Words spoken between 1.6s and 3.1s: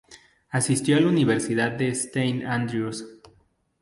de Saint Andrews.